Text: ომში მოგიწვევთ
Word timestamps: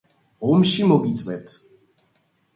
ომში 0.53 0.87
მოგიწვევთ 0.93 1.55